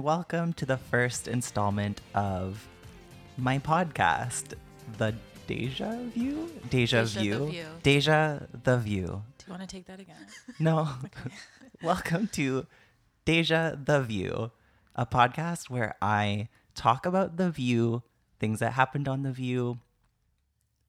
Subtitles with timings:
[0.00, 2.66] Welcome to the first installment of
[3.36, 4.54] my podcast,
[4.96, 5.14] The
[5.46, 6.50] Deja View?
[6.70, 7.46] Deja, Deja the View?
[7.50, 7.64] View.
[7.82, 9.22] Deja the View.
[9.36, 10.16] Do you want to take that again?
[10.58, 10.88] No.
[11.82, 12.66] Welcome to
[13.26, 14.50] Deja the View,
[14.96, 18.02] a podcast where I talk about The View,
[18.40, 19.78] things that happened on The View,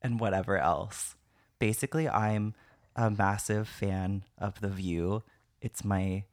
[0.02, 1.18] and whatever else.
[1.60, 2.56] Basically, I'm
[2.96, 5.24] a massive fan of The View.
[5.62, 6.24] It's my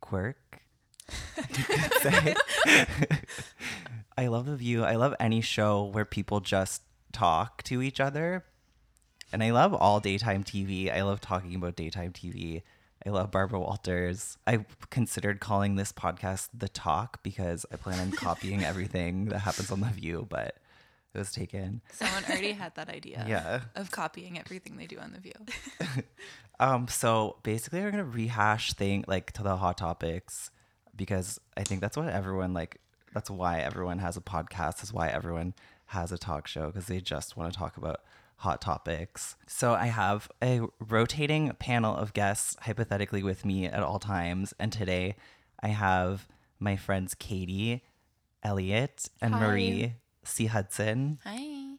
[0.00, 0.61] quirk.
[1.36, 2.34] You could say.
[4.16, 4.84] I love The View.
[4.84, 6.82] I love any show where people just
[7.12, 8.44] talk to each other.
[9.32, 10.94] And I love all daytime TV.
[10.94, 12.62] I love talking about daytime TV.
[13.04, 14.36] I love Barbara Walters.
[14.46, 19.72] I considered calling this podcast The Talk because I plan on copying everything that happens
[19.72, 20.56] on The View, but
[21.14, 21.80] it was taken.
[21.92, 23.24] Someone already had that idea.
[23.28, 23.60] Yeah.
[23.74, 26.02] Of copying everything they do on The View.
[26.60, 30.52] Um, so basically we're gonna rehash thing like to the hot topics
[30.96, 32.78] because I think that's what everyone like
[33.12, 35.54] that's why everyone has a podcast, is why everyone
[35.86, 38.00] has a talk show, because they just want to talk about
[38.36, 39.36] hot topics.
[39.46, 44.72] So I have a rotating panel of guests hypothetically with me at all times, and
[44.72, 45.16] today
[45.62, 46.26] I have
[46.58, 47.82] my friends Katie,
[48.42, 49.40] Elliot, and Hi.
[49.40, 50.46] Marie C.
[50.46, 51.18] Hudson.
[51.24, 51.76] Hi.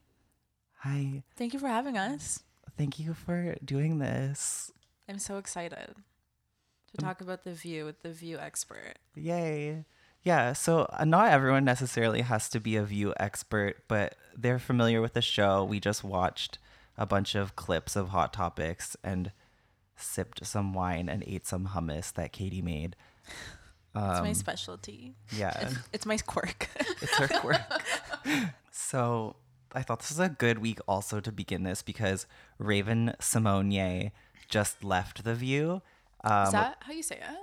[0.79, 1.23] Hi.
[1.35, 2.43] Thank you for having us.
[2.77, 4.71] Thank you for doing this.
[5.09, 5.95] I'm so excited
[6.95, 8.95] to talk about the view with the view expert.
[9.15, 9.85] Yay.
[10.23, 15.01] Yeah, so uh, not everyone necessarily has to be a view expert, but they're familiar
[15.01, 15.63] with the show.
[15.65, 16.59] We just watched
[16.97, 19.31] a bunch of clips of Hot Topics and
[19.97, 22.95] sipped some wine and ate some hummus that Katie made.
[23.95, 25.13] It's my Um, specialty.
[25.31, 26.67] yeah, It's my quirk.
[26.99, 27.61] it's her quirk.
[28.71, 29.35] so
[29.71, 32.25] I thought this was a good week also to begin this because
[32.57, 34.11] Raven Symoné
[34.49, 35.83] just left The View.
[36.23, 37.37] Um, Is that how you say it?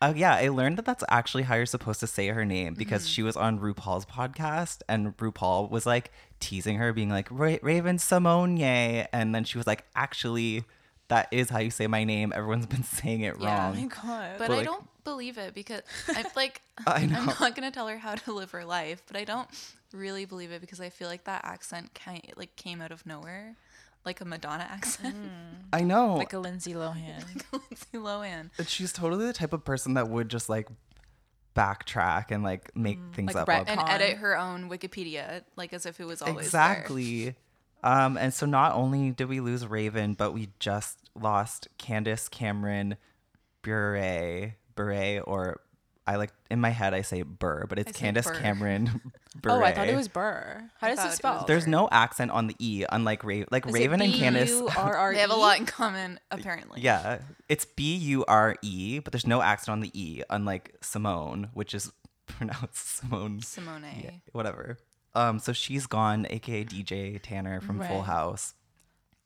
[0.00, 3.02] Oh yeah, I learned that that's actually how you're supposed to say her name because
[3.02, 3.10] Mm-hmm.
[3.10, 8.60] she was on RuPaul's podcast and RuPaul was like teasing her, being like Raven Simone,
[8.60, 10.64] and then she was like, actually,
[11.08, 12.32] that is how you say my name.
[12.34, 13.68] Everyone's been saying it Yeah.
[13.70, 13.88] Oh my wrong.
[13.88, 14.30] god.
[14.38, 17.18] But, But, I like- don't believe it because I'm like I know.
[17.20, 19.48] I'm not gonna tell her how to live her life, but I don't
[19.92, 23.56] really believe it because I feel like that accent kind like came out of nowhere.
[24.04, 25.14] Like a Madonna accent.
[25.72, 26.14] I know.
[26.18, 27.24] like a Lindsay Lohan.
[27.34, 28.50] Like a Lindsay Lohan.
[28.58, 30.68] And she's totally the type of person that would just like
[31.54, 33.46] backtrack and like make things like up.
[33.46, 33.88] Brett And Con.
[33.88, 36.72] edit her own Wikipedia, like as if it was always there.
[36.72, 37.36] exactly.
[37.84, 42.96] Um, and so not only did we lose Raven, but we just lost Candace Cameron
[43.62, 45.60] Bure, Bure, or
[46.06, 48.34] I like in my head I say Burr, but it's I say Candace Burr.
[48.40, 49.00] Cameron
[49.40, 49.52] Bure.
[49.62, 50.68] oh, I thought it was Burr.
[50.78, 51.44] How I does thought it it spell?
[51.46, 53.46] There's no accent on the e, unlike Raven.
[53.50, 54.50] Like Is it Raven and Candace.
[54.50, 55.14] B-U-R-R-E?
[55.14, 56.80] They have a lot in common, apparently.
[56.80, 57.18] Yeah,
[57.48, 61.74] it's B U R E, but there's no accent on the e, unlike Simone, which
[61.74, 61.92] is
[62.26, 63.40] pronounced Simone.
[63.42, 63.84] Simone.
[64.02, 64.78] Yeah, whatever.
[65.14, 68.54] Um, so she's gone, aka DJ Tanner from Full House.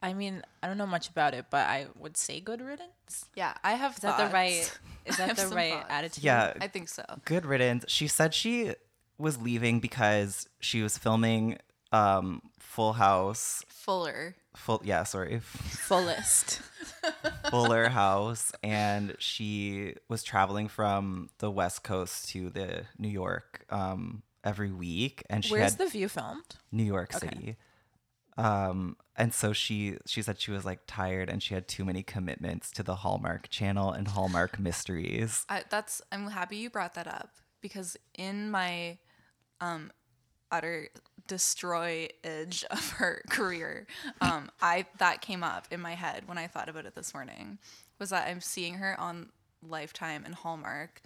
[0.02, 3.26] I mean, I don't know much about it, but I would say good riddance.
[3.34, 4.78] Yeah, I have Is that the right?
[5.04, 5.86] Is that the right thoughts.
[5.88, 6.24] attitude?
[6.24, 7.04] Yeah, I think so.
[7.24, 7.84] good riddance.
[7.88, 8.74] She said she
[9.18, 11.58] was leaving because she was filming
[11.92, 13.64] um Full House.
[13.68, 14.36] Fuller.
[14.54, 15.40] Full yeah, sorry.
[15.88, 16.60] Fullest.
[17.50, 24.22] Fuller House and she was traveling from the West Coast to the New York um
[24.44, 26.56] every week and she Where's had the view filmed?
[26.72, 27.56] New York Okay.
[28.38, 32.02] Um and so she she said she was like tired and she had too many
[32.02, 35.44] commitments to the Hallmark channel and Hallmark mysteries.
[35.48, 37.30] I, that's I'm happy you brought that up
[37.60, 38.98] because in my
[39.60, 39.90] um
[40.52, 40.88] utter
[41.26, 43.86] destroy edge of her career,
[44.20, 47.58] um I that came up in my head when I thought about it this morning
[47.98, 49.30] was that I'm seeing her on
[49.66, 51.00] Lifetime and Hallmark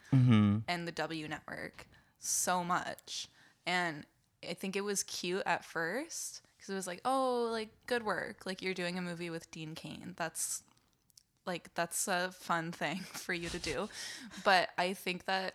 [0.66, 1.86] and the W network
[2.18, 3.28] so much
[3.64, 4.04] and
[4.48, 8.44] I think it was cute at first because it was like, oh, like good work.
[8.44, 10.14] Like you're doing a movie with Dean Cain.
[10.16, 10.62] That's
[11.46, 13.88] like that's a fun thing for you to do.
[14.44, 15.54] But I think that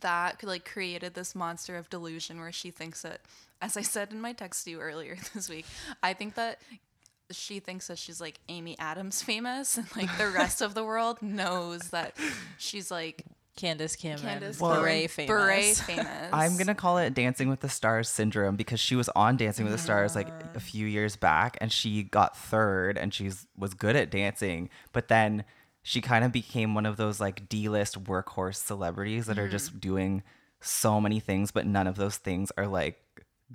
[0.00, 3.20] that like created this monster of delusion where she thinks that
[3.62, 5.66] as I said in my text to you earlier this week,
[6.02, 6.60] I think that
[7.30, 11.22] she thinks that she's like Amy Adams famous and like the rest of the world
[11.22, 12.16] knows that
[12.56, 13.24] she's like
[13.58, 14.22] Candace Cameron.
[14.22, 15.28] Candace Well- Beret famous.
[15.28, 16.30] Beret famous.
[16.32, 19.72] I'm gonna call it Dancing with the Stars syndrome because she was on Dancing with
[19.74, 20.48] the Stars like Ah.
[20.54, 25.08] a few years back and she got third and she was good at dancing, but
[25.08, 25.44] then
[25.82, 29.50] she kind of became one of those like D-list workhorse celebrities that are Mm-hmm.
[29.52, 30.22] just doing
[30.60, 33.00] so many things, but none of those things are like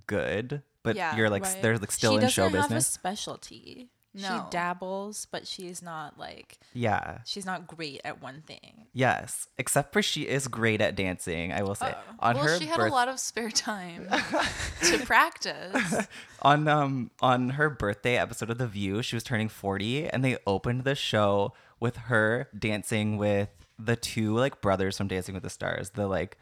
[0.08, 0.62] good.
[0.84, 1.62] But Yeah, you're like Right.
[1.62, 2.88] they're like still she in show doesn't have a business.
[2.88, 3.90] specialty.
[4.16, 4.28] No.
[4.28, 7.20] She dabbles, but she's not like Yeah.
[7.26, 8.86] she's not great at one thing.
[8.94, 9.48] Yes.
[9.58, 11.96] Except for she is great at dancing, I will say.
[12.20, 14.08] On well, her she had birth- a lot of spare time
[14.84, 15.96] to practice.
[16.44, 20.38] on um on her birthday episode of The View, she was turning 40 and they
[20.46, 23.50] opened the show with her dancing with
[23.80, 26.38] the two like brothers from Dancing with the Stars, the like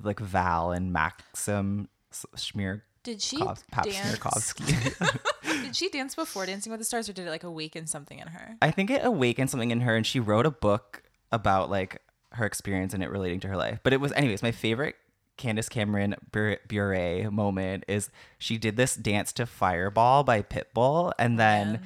[0.00, 1.88] like Val and Maxim
[2.36, 4.54] Schmier Did she Kov- Pap dance?
[5.42, 8.28] Did she dance before Dancing with the Stars, or did it like awaken something in
[8.28, 8.56] her?
[8.62, 11.02] I think it awakened something in her and she wrote a book
[11.32, 12.02] about like
[12.32, 13.80] her experience and it relating to her life.
[13.82, 14.96] But it was anyways, my favorite
[15.36, 21.38] Candace Cameron Bure moment is she did this dance to Fireball by Pitbull and oh,
[21.38, 21.80] then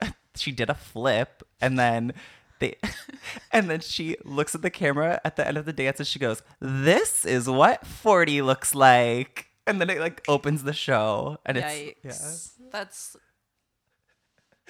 [0.36, 2.12] she did a flip and then
[2.58, 2.76] they
[3.52, 6.18] and then she looks at the camera at the end of the dance and she
[6.18, 11.58] goes, "This is what 40 looks like." And then it like opens the show and
[11.58, 11.94] Yikes.
[12.04, 12.66] it's yeah.
[12.70, 13.16] That's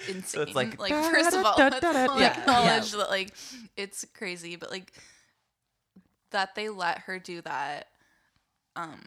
[0.07, 0.23] insane.
[0.23, 2.19] So it's like, like, first of all, let's da-da-da-da-da.
[2.19, 2.97] Yeah, acknowledge yeah.
[2.99, 3.33] that like
[3.75, 4.93] it's crazy, but like
[6.31, 7.87] that they let her do that
[8.75, 9.01] um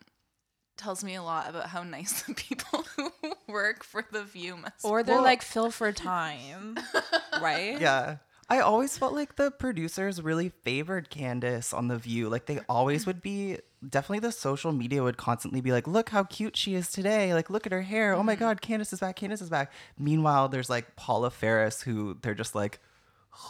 [0.77, 3.11] tells me a lot about how nice the people who
[3.49, 4.85] work for the View must.
[4.85, 6.79] Or they're Well- like fill for time,
[7.41, 7.81] right?
[7.81, 8.17] Yeah.
[8.51, 12.29] I always felt like the producers really favored Candace on The View.
[12.29, 13.59] Like they always would be
[13.89, 17.33] definitely the social media would constantly be like, look how cute she is today.
[17.33, 18.13] Like, look at her hair.
[18.13, 18.41] Oh my mm-hmm.
[18.41, 19.15] God, Candace is back.
[19.15, 19.73] Candace is back.
[19.97, 22.81] Meanwhile, there's like Paula Faris who they're just like,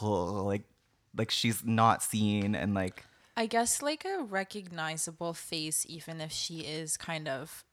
[0.02, 0.64] oh, like,
[1.16, 3.06] like she's not seen and like,
[3.38, 7.64] I guess like a recognizable face, even if she is kind of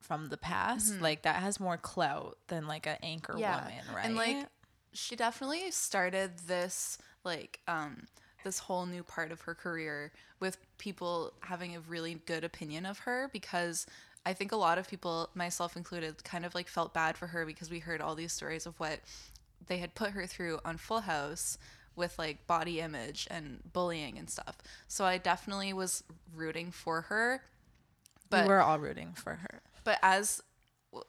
[0.00, 1.02] from the past, mm-hmm.
[1.02, 3.44] like that has more clout than like an anchor woman,
[3.94, 4.04] right?
[4.04, 4.48] And like
[4.92, 8.06] she definitely started this like um
[8.44, 13.00] this whole new part of her career with people having a really good opinion of
[13.00, 13.86] her because
[14.24, 17.46] I think a lot of people, myself included, kind of like felt bad for her
[17.46, 19.00] because we heard all these stories of what
[19.66, 21.56] they had put her through on Full House
[21.96, 24.58] with like body image and bullying and stuff.
[24.88, 26.04] So I definitely was
[26.34, 27.42] rooting for her.
[28.28, 29.62] But we were all rooting for her.
[29.84, 30.42] but as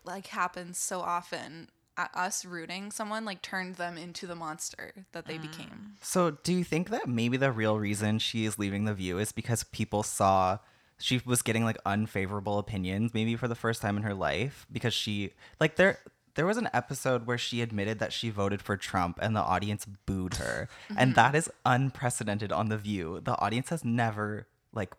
[0.04, 1.68] like happens so often
[1.98, 5.44] us rooting someone like turned them into the monster that they mm.
[5.44, 9.20] became So, do you think that maybe the real reason she is leaving the view
[9.20, 10.60] is because people saw
[10.98, 14.94] she was getting like unfavorable opinions maybe for the first time in her life because
[14.94, 16.00] she like there
[16.36, 19.86] there was an episode where she admitted that she voted for Trump and the audience
[20.06, 20.70] booed her.
[20.90, 21.16] And mm-hmm.
[21.16, 23.20] that is unprecedented on the view.
[23.24, 24.94] The audience has never like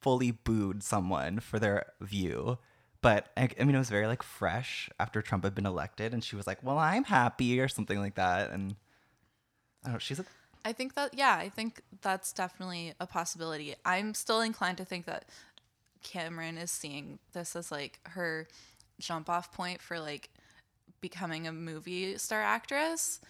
[0.00, 2.58] fully booed someone for their view.
[3.04, 6.24] But I, I mean, it was very like fresh after Trump had been elected, and
[6.24, 8.50] she was like, "Well, I'm happy" or something like that.
[8.50, 8.76] And
[9.84, 9.98] I don't know.
[9.98, 10.24] She's a
[10.66, 15.04] i think that yeah i think that's definitely a possibility i'm still inclined to think
[15.04, 15.26] that
[16.02, 18.48] cameron is seeing this as like her
[18.98, 20.30] jump off point for like
[21.02, 23.20] becoming a movie star actress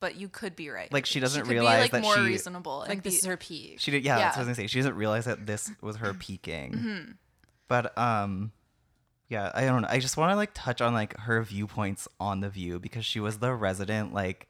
[0.00, 2.20] but you could be right Like, she doesn't could realize be, like, that more she-
[2.20, 3.80] reasonable and Like this is her peak.
[3.80, 4.72] She did, yeah, That's what I was gonna say.
[4.72, 6.72] She doesn't realize that this was her peaking.
[6.72, 7.10] Mm-hmm.
[7.68, 8.52] But um,
[9.34, 9.88] yeah, I don't know.
[9.90, 13.20] I just want to like touch on like her viewpoints on the View because she
[13.20, 14.48] was the resident like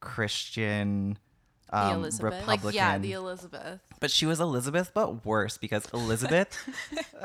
[0.00, 1.18] Christian
[1.70, 2.34] um, Elizabeth.
[2.40, 2.66] Republican.
[2.66, 6.54] like yeah the elizabeth but she was Elizabeth, but worse because Elizabeth,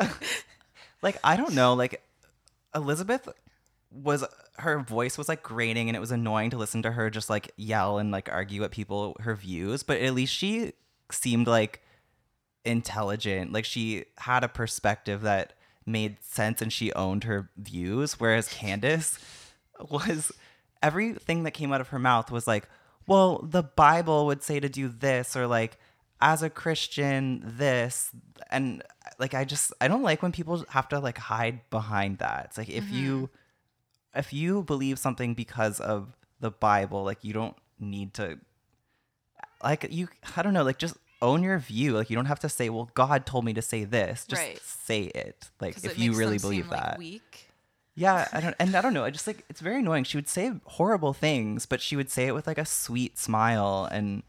[1.01, 2.01] like I don't know, like
[2.73, 3.27] Elizabeth
[3.91, 4.23] was
[4.59, 7.51] her voice was like grating and it was annoying to listen to her just like
[7.57, 10.71] yell and like argue at people her views, but at least she
[11.11, 11.81] seemed like
[12.63, 15.51] intelligent, like she had a perspective that
[15.89, 19.19] made sense and she owned her views, whereas Candace
[19.89, 20.31] was
[20.81, 22.67] everything that came out of her mouth was like,
[23.07, 25.77] well, the Bible would say to do this, or like,
[26.21, 28.11] as a Christian, this.
[28.51, 28.83] And
[29.17, 32.45] like, I just, I don't like when people have to like hide behind that.
[32.45, 34.19] It's like, if you, mm-hmm.
[34.19, 38.37] if you believe something because of the Bible, like, you don't need to,
[39.63, 41.93] like, you, I don't know, like, just own your view.
[41.93, 44.25] Like, you don't have to say, well, God told me to say this.
[44.25, 44.61] Just Right.
[44.61, 45.49] say it.
[45.59, 46.97] Like if it you really believe seem, like, that.
[46.97, 47.49] weak
[47.95, 49.03] Yeah, I don't, and I don't know.
[49.03, 50.05] I just like it's very annoying.
[50.05, 53.89] She would say horrible things, but she would say it with like a sweet smile,
[53.91, 54.23] and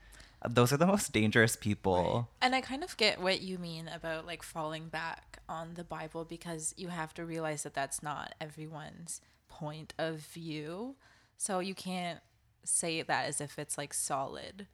[0.49, 2.29] those are the most dangerous people.
[2.43, 6.25] And I kind of get what you mean about like falling back on the Bible
[6.25, 10.97] because you have to realize that that's not everyone's point of view.
[11.37, 12.21] So you can't
[12.65, 14.67] say that as if it's like solid,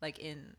[0.00, 0.54] like in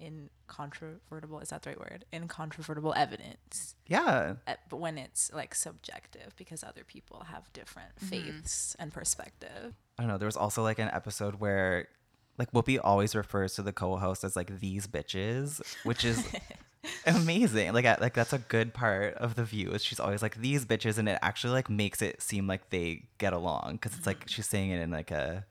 [0.00, 1.40] incontrovertible.
[1.40, 2.04] Is that the right word?
[2.12, 3.74] Incontrovertible evidence.
[3.86, 9.74] Yeah, Uh, But when it's like subjective because other people have different faiths and perspective.
[9.98, 10.18] I don't know.
[10.18, 11.88] There was also like an episode where
[12.38, 16.24] like Whoopi always refers to the co-host as like these bitches, which is
[17.06, 17.72] amazing.
[17.72, 19.70] Like, I, like that's a good part of the view.
[19.72, 23.02] Is she's always like these bitches, and it actually like makes it seem like they
[23.18, 25.44] get along because it's like she's saying it in like a,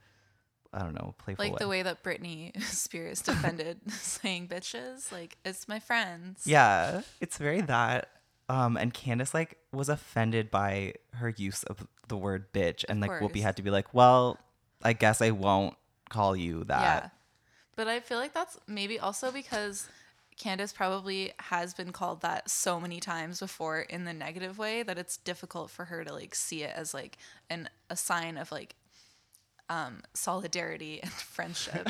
[0.71, 1.57] I don't know, playful Like way.
[1.59, 5.11] the way that Britney Spears defended saying bitches.
[5.11, 6.43] Like, it's my friends.
[6.45, 8.09] Yeah, it's very that.
[8.49, 13.11] Um, and Candace like was offended by her use of the word bitch, and like
[13.11, 14.39] Whoopi had to be like, well,
[14.81, 15.75] I guess I won't
[16.09, 17.03] call you that.
[17.03, 17.09] Yeah.
[17.75, 19.87] But I feel like that's maybe also because
[20.39, 24.97] Candace probably has been called that so many times before in the negative way that
[24.97, 27.17] it's difficult for her to like see it as like
[27.49, 28.75] an a sign of like
[29.69, 31.87] um solidarity and friendship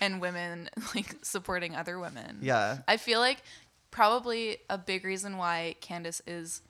[0.00, 2.38] and women like supporting other women.
[2.40, 2.78] Yeah.
[2.88, 3.42] I feel like
[3.90, 6.62] probably a big reason why Candace is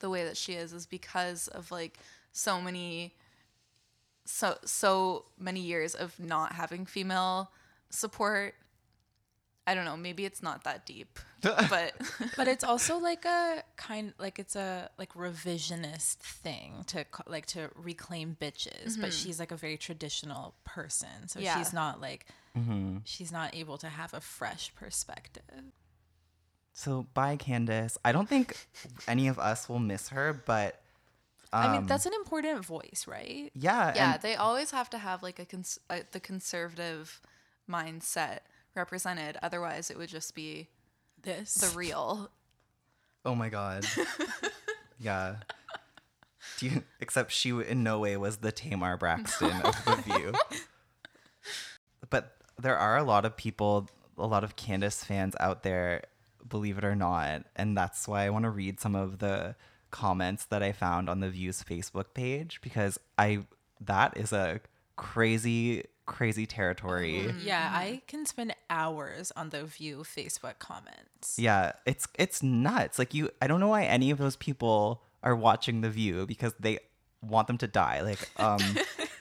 [0.00, 1.98] the way that she is is because of like
[2.32, 3.14] so many
[4.24, 7.50] so so many years of not having female
[7.90, 8.54] support.
[9.66, 11.18] I don't know, maybe it's not that deep.
[11.42, 11.92] But
[12.36, 17.68] but it's also like a kind like it's a like revisionist thing to like to
[17.74, 21.56] reclaim bitches but she's like a very traditional person so Yeah.
[21.58, 22.26] she's not like
[22.56, 22.98] Mm-hmm.
[23.04, 25.72] she's not able to have a fresh perspective
[26.74, 27.98] So bye, Candace.
[28.04, 28.56] I don't think
[29.08, 30.80] any of us will miss her, but
[31.52, 34.98] i mean um, that's an important voice right yeah, yeah, and- they always have to
[34.98, 37.20] have like a cons- uh, the conservative
[37.68, 38.38] mindset
[38.74, 39.36] represented.
[39.42, 40.68] Otherwise, it would just be
[41.22, 42.30] this the real.
[43.24, 43.84] oh my god.
[44.98, 45.36] yeah.
[46.58, 50.32] Do you, except she in no way was the Tamar Braxton of the View.
[52.10, 53.88] But there are a lot of people,
[54.18, 56.02] a lot of Candace fans out there,
[56.46, 59.54] believe it or not, and that's why I want to read some of the
[59.90, 63.44] comments that I found on the View's Facebook page because I
[63.80, 64.60] that is a
[64.96, 65.84] crazy
[66.16, 67.34] crazy territory.
[67.42, 72.98] yeah i can spend hours on the view facebook comments Yeah, it's it's nuts.
[72.98, 76.52] Like you I don't know why any of those people are watching The View because
[76.58, 76.80] they
[77.22, 78.02] want them to die.
[78.02, 78.60] Like um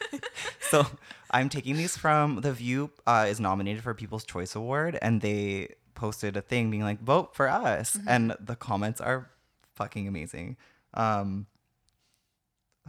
[0.71, 0.85] so
[1.29, 5.75] I'm taking these from The View uh, is nominated for People's Choice Award and they
[5.93, 9.29] posted a thing being like vote for us and the comments are
[9.75, 10.57] fucking amazing.
[10.95, 11.45] Um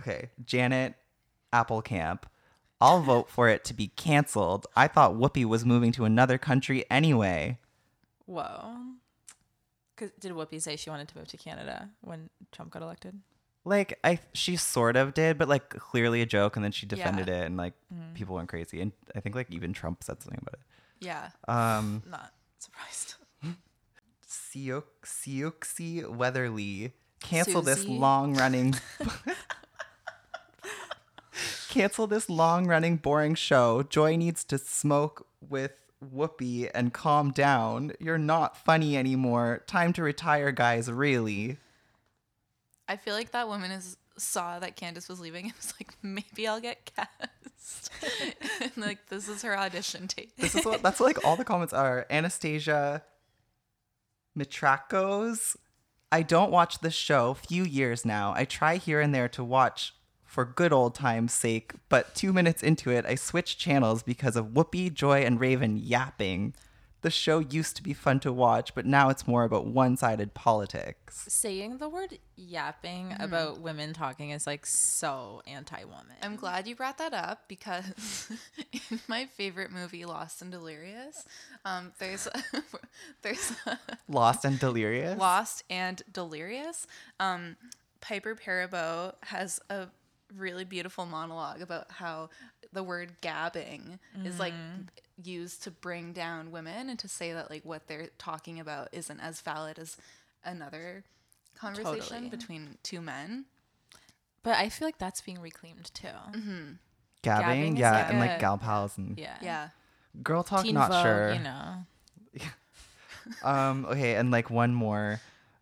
[0.00, 0.94] Okay, Janet
[1.52, 2.22] Applecamp.
[2.82, 4.66] I'll vote for it to be canceled.
[4.76, 7.58] I thought Whoopi was moving to another country anyway.
[8.26, 8.94] whoa
[9.96, 13.20] 'Cause- did whoopi say she wanted to move to canada when trump got elected
[13.64, 17.28] Like I, she sort of did, but like clearly a joke, and then she defended
[17.28, 17.42] Yeah.
[17.42, 17.74] it, and like
[18.14, 20.66] people went crazy, and I think like even Trump said something about it.
[21.10, 21.30] Yeah.
[21.46, 23.14] Um, not surprised
[24.28, 28.74] Siok Siouxsie Weatherly cancel this long running.
[31.72, 33.82] cancel this long running boring show.
[33.82, 35.72] Joy needs to smoke with
[36.04, 37.92] Whoopi and calm down.
[37.98, 39.62] You're not funny anymore.
[39.66, 40.92] Time to retire, guys.
[40.92, 41.56] Really.
[42.86, 46.46] I feel like that woman is saw that Candace was leaving and was like, maybe
[46.46, 47.90] I'll get cast.
[48.60, 50.36] and like this is her audition tape.
[50.36, 52.06] This is what that's what, like all the comments are.
[52.10, 53.02] Anastasia
[54.38, 55.56] Mitracos.
[56.10, 58.34] I don't watch this show few years now.
[58.36, 59.94] I try here and there to watch
[60.32, 64.46] for good old time's sake, but two minutes into it, I switched channels because of
[64.46, 66.54] Whoopi, Joy, and Raven yapping.
[67.02, 71.26] The show used to be fun to watch, but now it's more about one-sided politics.
[71.28, 76.96] saying the word yapping about women talking is like so anti-woman I'm glad you brought
[76.96, 78.30] that up because
[78.90, 81.26] in my favorite movie, Lost and Delirious,
[81.66, 82.26] um, there's
[83.22, 83.52] there's
[84.08, 85.18] Lost and delirious.
[85.18, 86.86] Lost and Delirious.
[87.20, 87.56] Um,
[88.00, 89.88] Piper Perabo has a
[90.36, 92.28] really beautiful monologue about how
[92.72, 94.54] the word gabbing is like
[95.22, 99.20] used to bring down women and to say that like what they're talking about isn't
[99.20, 99.96] as valid as
[100.44, 101.04] another
[101.54, 102.28] conversation Totally.
[102.30, 103.44] between two men.
[104.42, 106.78] but i feel like that's being reclaimed too Gabbing,
[107.22, 109.68] Gabbing yeah, like and like gal pals and yeah Yeah.
[110.22, 110.64] girl talk.
[110.64, 111.32] Teen not Vogue, sure.
[111.34, 111.74] you know
[113.44, 115.20] Um, okay, and like one more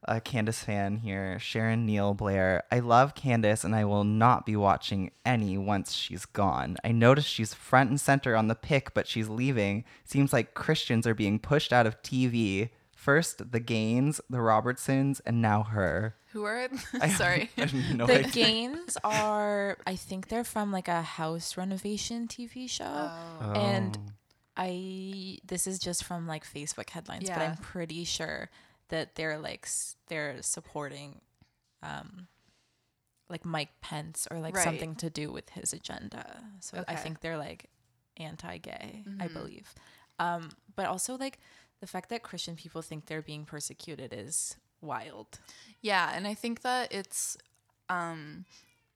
[0.08, 2.62] uh, Candace fan here, Sharon Neal Blair.
[2.72, 6.76] I love Candace and I will not be watching any once she's gone.
[6.84, 9.84] I noticed she's front and center on the pick, but she's leaving.
[10.04, 12.70] Seems like Christians are being pushed out of TV.
[12.94, 16.16] First the Gaines, the Robertsons, and now her.
[16.32, 16.68] Who are
[17.00, 17.50] I- sorry.
[17.56, 18.30] I have no the idea.
[18.32, 22.84] Gaines are i think they're from like a house renovation tv show
[23.40, 23.52] Oh.
[23.54, 23.98] and
[24.56, 28.50] i this is just from like facebook headlines but i'm pretty sure
[28.90, 31.20] that they're like s- they're supporting
[31.82, 32.28] um
[33.28, 34.64] like mike pence or like Right.
[34.64, 37.02] something to do with his agenda so i Okay.
[37.02, 37.70] think they're like
[38.16, 39.32] anti-gay i Mhm.
[39.32, 39.74] believe
[40.18, 41.38] um but also like
[41.80, 45.38] the fact that Christian people think they're being persecuted is wild.
[45.80, 47.38] Yeah, and I think that it's
[47.88, 48.44] um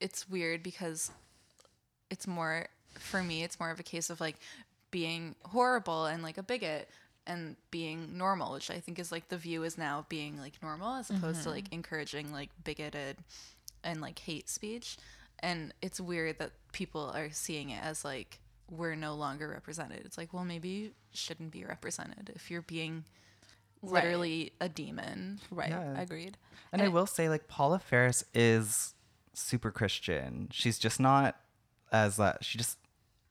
[0.00, 1.10] it's weird because
[2.10, 4.36] it's more for me it's more of a case of like
[4.90, 6.90] being horrible and like a bigot
[7.26, 10.94] and being normal, which I think is like the view is now being like normal
[10.96, 13.16] as opposed to like encouraging like bigoted
[13.82, 14.96] and like hate speech.
[15.40, 18.40] And it's weird that people are seeing it as like
[18.70, 20.02] we're no longer represented.
[20.04, 23.04] It's like, well, maybe you shouldn't be represented if you're being
[23.82, 24.02] Right.
[24.02, 25.40] literally a demon.
[25.50, 25.68] Right.
[25.68, 26.00] Yeah.
[26.00, 26.38] Agreed.
[26.72, 28.94] And I will say, like Paula Faris is
[29.34, 30.48] super Christian.
[30.50, 31.36] She's just not
[31.92, 32.78] as uh, she just.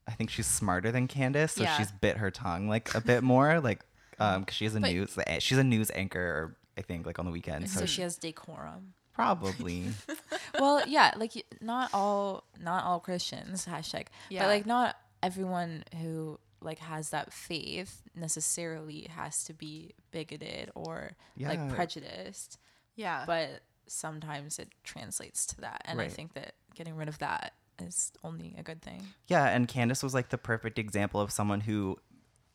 [0.07, 1.77] I think she's smarter than Candace, so Yeah.
[1.77, 3.81] she's bit her tongue like a bit more, like
[4.19, 5.17] um, because she has a But- news.
[5.39, 7.71] She's a news anchor, I think, like on the weekends.
[7.73, 8.93] So So, she has decorum.
[9.13, 9.87] probably,
[10.59, 11.31] well, yeah, like
[11.61, 14.43] not all not all Christians hashtag, Yeah.
[14.43, 21.11] but like not everyone who like has that faith necessarily has to be bigoted or
[21.35, 21.49] Yeah.
[21.49, 22.57] like prejudiced.
[22.95, 23.23] Yeah.
[23.25, 28.11] But sometimes it translates to that, and I think that getting rid of that is
[28.23, 29.07] only a good thing.
[29.27, 29.45] yeah.
[29.47, 31.97] And Candace was like the perfect example of someone who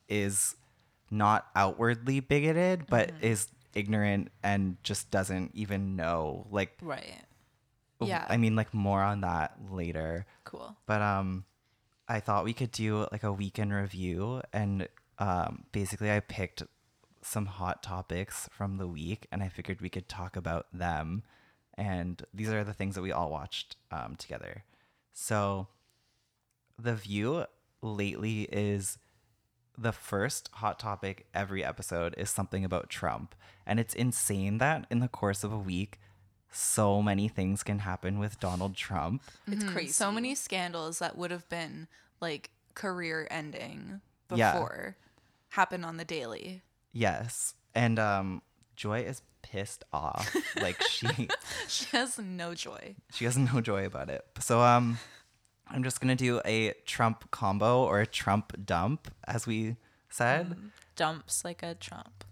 [0.09, 0.55] is
[1.11, 3.25] not outwardly bigoted, but Mm-hmm.
[3.25, 6.47] is ignorant and just doesn't even know.
[6.51, 7.23] Like, Right.
[8.01, 8.25] Yeah.
[8.29, 10.25] I mean, like more on that later.
[10.45, 10.77] Cool.
[10.87, 11.45] But um,
[12.09, 16.63] I thought we could do like a weekend review, and um, basically I picked
[17.23, 21.25] some hot topics from the week, and I figured we could talk about them.
[21.75, 24.63] And these are the things that we all watched um, together.
[25.21, 25.67] So,
[26.79, 27.45] The View
[27.83, 28.99] lately is
[29.77, 33.35] the first hot topic every episode is something about Trump.
[33.67, 35.99] And it's insane that in the course of a week,
[36.53, 39.23] so many things can happen with Donald Trump.
[39.49, 39.73] It's Mhm.
[39.73, 39.93] crazy.
[39.93, 41.89] So many scandals that would have been
[42.21, 44.01] like career ending
[44.33, 44.53] Yeah.
[44.53, 44.97] before
[45.51, 46.63] happen on the daily.
[46.93, 47.55] Yes.
[47.75, 48.43] And um
[48.79, 50.35] Joy is pissed off.
[50.63, 51.09] like she
[51.67, 52.95] She has no joy.
[53.13, 54.25] she has no joy about it.
[54.39, 54.99] So um
[55.67, 59.77] I'm just going to do a Trump combo or a Trump dump as we
[60.09, 60.57] said.
[60.95, 62.25] Dumps like a Trump.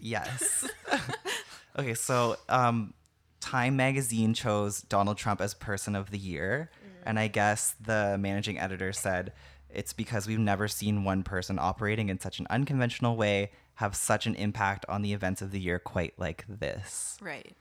[0.00, 0.68] Yes.
[1.78, 2.94] okay, so um
[3.38, 6.70] Time magazine chose Donald Trump as person of the year,
[7.04, 9.32] and I guess the managing editor said
[9.68, 14.26] it's because we've never seen one person operating in such an unconventional way have such
[14.26, 17.16] an impact on the events of the year quite like this.
[17.20, 17.56] Right.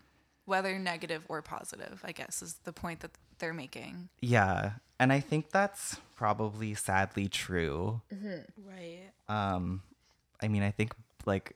[0.45, 4.09] Whether negative or positive, I guess, is the point that they're making.
[4.19, 8.01] Yeah, and I think that's probably sadly true.
[8.11, 9.11] Right.
[9.29, 9.81] Um,
[10.41, 10.93] I mean, I think
[11.25, 11.55] like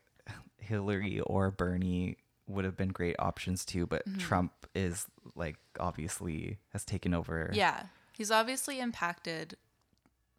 [0.59, 6.85] Hillary or Bernie would have been great options too, but Trump is like obviously has
[6.85, 7.49] taken over.
[7.53, 7.83] Yeah.
[8.13, 9.57] He's obviously impacted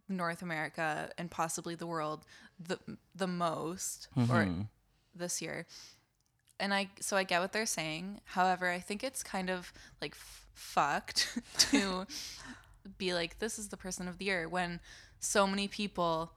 [0.08, 2.24] North America and possibly the world
[2.58, 2.78] the
[3.14, 4.62] the most or mm-hmm.
[5.14, 5.66] this year.
[6.58, 8.20] And I so I get what they're saying.
[8.24, 12.06] However, I think it's kind of like f- fucked to
[12.98, 14.80] be like this is the person of the year when
[15.18, 16.32] so many people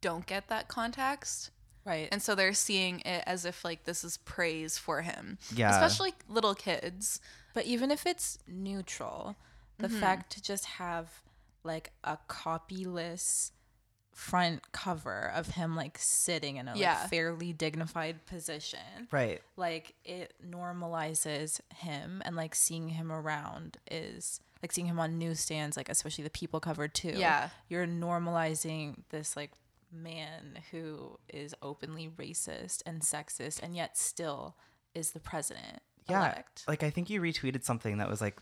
[0.00, 1.50] don't get that context.
[1.84, 2.08] Right.
[2.10, 5.38] And so they're seeing it as if like this is praise for him.
[5.54, 5.70] Yeah.
[5.70, 7.20] Especially little kids.
[7.52, 9.36] But even if it's neutral,
[9.78, 10.00] the mm-hmm.
[10.00, 11.20] fact to just have
[11.64, 13.50] like a copyless
[14.12, 19.40] front cover of him like sitting in a like, fairly dignified position, Right.
[19.56, 25.76] like it normalizes him and like seeing him around is like seeing him on newsstands,
[25.76, 27.14] like especially the people cover too.
[27.16, 27.48] Yeah.
[27.68, 29.50] You're normalizing this like
[29.92, 34.56] man who is openly racist and sexist and yet still
[34.94, 36.18] is the president Yeah.
[36.20, 36.64] elect.
[36.68, 38.38] Like I think you retweeted something that was like,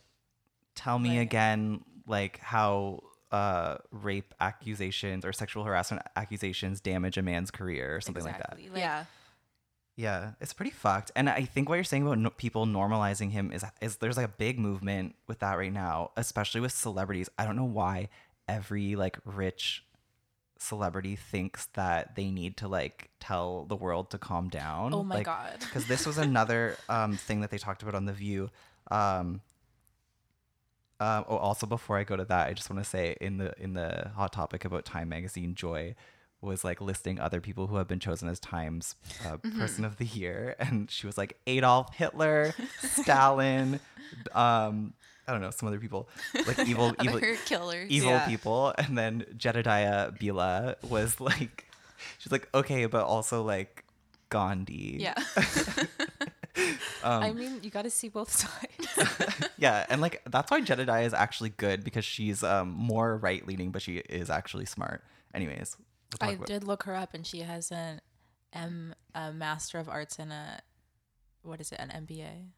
[0.75, 1.23] "Tell me Right.
[1.23, 3.01] again, like how
[3.33, 8.59] uh, rape accusations or sexual harassment accusations damage a man's career or something like that."
[8.59, 9.05] Like, yeah.
[9.95, 11.11] Yeah, it's pretty fucked.
[11.15, 14.27] And I think what you're saying about no- people normalizing him is is there's like
[14.27, 17.29] a big movement with that right now, especially with celebrities.
[17.39, 18.09] I don't know why
[18.49, 19.85] every like rich
[20.59, 24.95] celebrity thinks that they need to like tell the world to calm down.
[24.95, 25.57] Oh my like, God.
[25.61, 28.51] Because this was another um, thing that they talked about on the View.
[28.91, 29.41] Um,
[31.03, 33.53] uh, oh, also before I go to that, I just want to say in the
[33.59, 35.97] in the hot topic about Time Magazine, Joy
[36.41, 38.95] was like listing other people who have been chosen as Times
[39.27, 39.59] uh, Mm-hmm.
[39.59, 43.81] Person of the Year, and she was like Adolf Hitler, Stalin,
[44.33, 44.95] um,
[45.27, 46.09] I don't know some other people
[46.47, 47.91] like evil evil killers.
[47.91, 48.27] evil yeah.
[48.29, 51.67] people, and then Jedediah Bila was like,
[52.19, 53.85] she's like okay, but also like
[54.29, 55.15] Gandhi, Yeah.
[57.05, 59.49] I mean, you got to see both sides.
[59.59, 63.71] yeah, and like that's why Jedediah is actually good because she's um more right leaning,
[63.71, 65.03] but she is actually smart.
[65.35, 65.77] Anyways,
[66.21, 68.01] we'll I about- did look her up, and she has an
[68.53, 70.61] M a Master of Arts and a
[71.43, 72.49] what is it an MBA?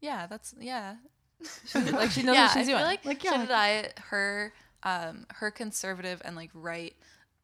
[0.00, 0.96] Yeah, that's yeah.
[1.74, 2.78] like she knows yeah, what she's I doing.
[2.78, 3.30] feel like, Like, like yeah.
[3.32, 4.52] Jedediah, her
[4.84, 6.94] um her conservative and like right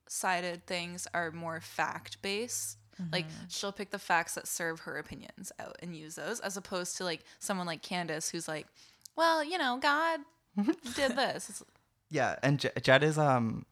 [0.09, 2.79] sided things are more fact based.
[3.13, 3.45] Like Mm-hmm.
[3.49, 7.05] she'll pick the facts that serve her opinions out and use those, as opposed to
[7.05, 8.67] like someone like Candace who's like,
[9.17, 10.21] well, you know, God
[10.95, 11.49] did this.
[11.51, 11.63] It's-
[12.11, 13.67] Yeah, and J- Jed is um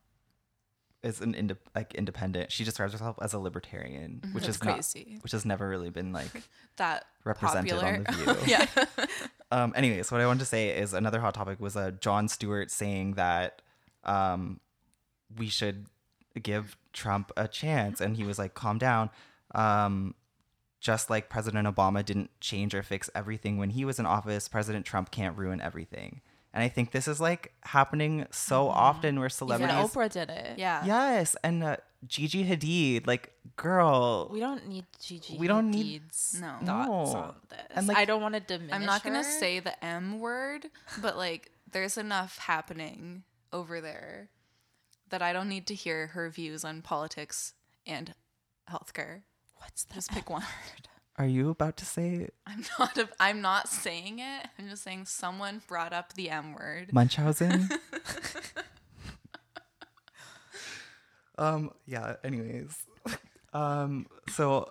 [1.03, 2.51] is an inde- like independent.
[2.51, 5.19] She describes herself as a libertarian, which That's is not crazy.
[5.23, 6.43] which has never really been like
[6.77, 8.05] that represented popular.
[8.09, 8.37] on the View.
[8.47, 8.67] yeah.
[9.53, 12.71] Um, anyways, what I wanted to say is another hot topic was uh, Jon Stewart
[12.73, 13.63] saying that
[14.03, 14.59] um,
[15.37, 15.87] we should
[16.41, 19.11] give Trump a chance, and he was like, "Calm down."
[19.55, 20.15] Um,
[20.81, 24.85] just like President Obama didn't change or fix everything when he was in office, President
[24.87, 26.21] Trump can't ruin everything.
[26.53, 29.77] And I think this is like happening so often where Even celebrities.
[29.77, 30.59] Oprah did it.
[30.59, 30.85] Yeah.
[30.87, 35.37] Yes, and uh, Gigi Hadid, like, girl, We don't need Gigi.
[35.39, 36.57] We don't need- Hadid's No.
[36.65, 37.19] thoughts No.
[37.21, 37.59] on this.
[37.71, 38.73] And, like- I don't want to diminish.
[38.75, 39.23] I'm not gonna her.
[39.41, 40.67] say the M word,
[41.03, 44.29] but like there's enough happening over there
[45.11, 47.53] that I don't need to hear her views on politics
[47.87, 48.15] and
[48.71, 49.23] healthcare.
[49.57, 50.43] what's the Just pick one.
[51.17, 52.99] are you about to say I'm not.
[52.99, 54.47] A, I'm not saying it.
[54.59, 56.93] I'm just saying someone brought up the M word.
[56.93, 57.69] Munchausen?
[61.39, 62.75] um, yeah, anyways.
[63.53, 64.69] Um, so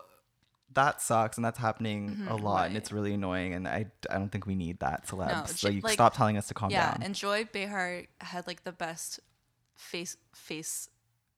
[0.74, 4.30] that sucks and that's happening a lot and it's really annoying and I, I don't
[4.30, 5.32] think we need that celebs.
[5.32, 6.98] No, so she- you like- stop telling us to calm yeah, down.
[7.00, 7.06] Yeah.
[7.06, 9.22] And Joy Behar had like the best
[9.76, 10.90] face face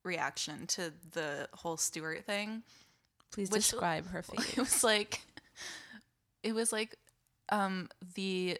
[0.03, 2.63] reaction to the whole Stewart thing.
[3.31, 4.53] Please Which- describe her face.
[4.53, 5.21] it was like
[6.43, 6.95] it was like
[7.49, 8.57] um the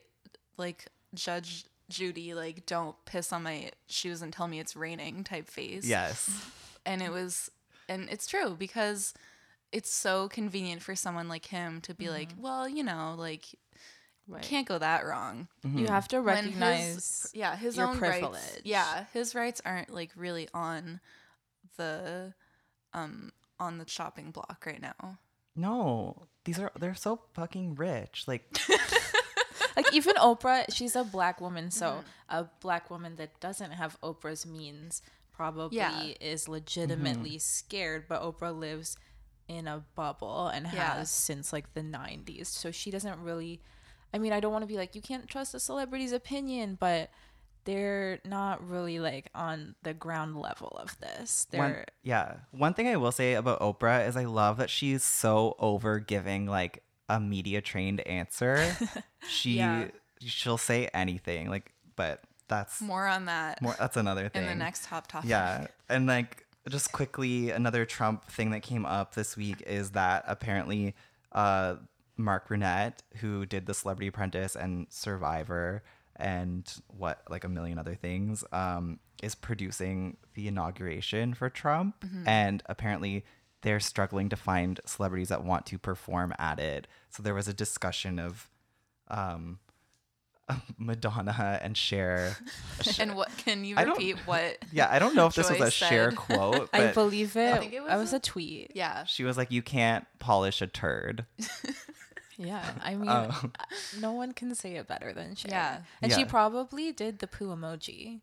[0.57, 5.47] like judge judy like don't piss on my shoes and tell me it's raining type
[5.47, 6.29] face yes.
[6.85, 7.49] and it was
[7.87, 9.13] and it's true because
[9.71, 13.45] it's so convenient for someone like him to be like well you know like
[14.27, 14.41] Right.
[14.43, 17.31] can't go that wrong You have to When his- recognize.
[17.33, 18.33] yeah his your own privilege.
[18.33, 20.99] rights yeah his rights aren't like really on
[21.77, 22.33] the
[22.93, 25.17] um on the chopping block right now
[25.55, 26.27] No.
[26.45, 28.23] These are they're so fucking rich.
[28.27, 28.43] Like
[29.75, 32.37] like even Oprah, she's a black woman, so Mm-hmm.
[32.37, 35.01] a black woman that doesn't have Oprah's means
[35.33, 36.03] probably Yeah.
[36.21, 38.97] is legitimately scared, but Oprah lives
[39.47, 40.95] in a bubble and Yeah.
[40.97, 42.47] has since like the 90s.
[42.47, 43.61] So she doesn't really
[44.13, 47.09] I mean, I don't want to be like you can't trust a celebrity's opinion, but
[47.65, 51.47] they're not really like on the ground level of this.
[51.51, 52.35] They're one, yeah.
[52.51, 56.45] One thing I will say about Oprah is I love that she's so over giving
[56.45, 58.75] like a media trained answer.
[59.29, 59.87] she Yeah.
[60.21, 61.49] she'll say anything.
[61.49, 64.43] Like but that's more on that more that's another thing.
[64.43, 65.67] in the next top topic Yeah.
[65.89, 70.95] And like just quickly another Trump thing that came up this week is that apparently
[71.33, 71.75] uh
[72.17, 75.84] Mark Burnett, who did the Celebrity Apprentice and Survivor
[76.15, 82.03] and what like a million other things, um, is producing the inauguration for Trump.
[82.25, 83.23] And apparently
[83.62, 86.88] they're struggling to find celebrities that want to perform at it.
[87.10, 88.49] So there was a discussion of
[89.10, 89.60] um
[90.77, 92.38] Madonna and Cher.
[92.99, 94.58] And what can you repeat what?
[94.71, 96.17] Yeah, I don't know if this was a Cher said.
[96.17, 97.53] quote, I believe it.
[97.53, 98.71] I think it I was was a tweet.
[98.75, 99.03] Yeah.
[99.06, 101.25] she was like, "You can't polish a turd."
[102.38, 103.50] Yeah, I mean, Oh.
[104.00, 105.47] no one can say it better than she.
[105.50, 105.80] Yeah.
[106.02, 108.21] and she probably did the poo emoji.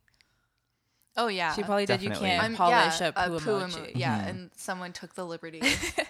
[1.16, 1.53] Oh yeah.
[1.55, 2.03] She probably did.
[2.03, 3.92] You can't I'm- polish yeah, a poo emo- emoji.
[3.94, 4.29] Yeah, Mm-hmm.
[4.29, 5.62] and someone took the liberty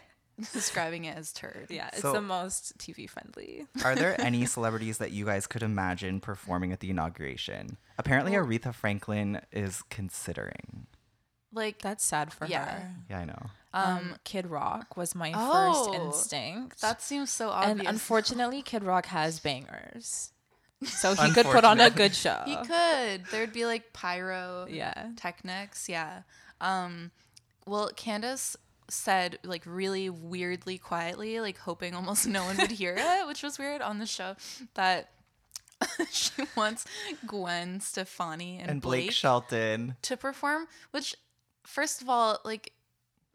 [0.52, 1.66] describing it as turd.
[1.70, 3.66] Yeah, it's So- the most TV friendly.
[3.84, 7.76] Are there any celebrities that you guys could imagine performing at the inauguration?
[7.98, 10.86] Apparently, Aretha Franklin is considering.
[11.54, 12.64] Like That's sad for Yeah.
[12.64, 12.90] her.
[13.10, 13.46] Yeah, I know.
[13.72, 16.80] Um, Kid Rock was my Oh, first instinct.
[16.80, 17.78] that seems so obvious.
[17.80, 20.30] and unfortunately, Kid Rock has bangers,
[20.84, 22.42] so he could put on a good show.
[22.46, 23.24] he could.
[23.32, 25.10] There'd be like pyro Yeah.
[25.16, 25.88] technics.
[25.88, 26.22] Yeah.
[26.60, 27.10] Um
[27.66, 28.56] well Candace
[28.88, 33.58] said like really weirdly quietly, like hoping almost no one would hear it, which was
[33.58, 34.36] weird on the show,
[34.74, 35.10] that
[36.12, 36.84] she wants
[37.26, 39.96] Gwen Stefani and, And Blake Shelton.
[40.02, 41.16] to perform, which
[41.66, 42.72] first of all, like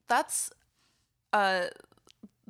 [0.07, 0.51] that's
[1.33, 1.65] uh